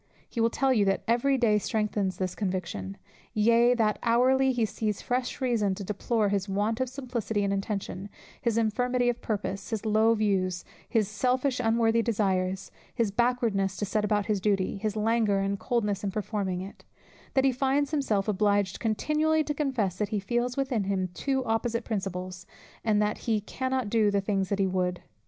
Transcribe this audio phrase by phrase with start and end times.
[0.27, 2.97] He will tell you, that every day strengthens this conviction;
[3.35, 8.09] yea, that hourly he sees fresh reason to deplore his want of simplicity in intention,
[8.41, 14.03] his infirmity of purpose, his low views, his selfish unworthy desires, his backwardness to set
[14.03, 16.83] about his duty, his languor and coldness in performing it:
[17.35, 21.85] that he finds himself obliged continually to confess, that he feels within him two opposite
[21.85, 22.47] principles,
[22.83, 25.03] and that "he cannot do the things that he would."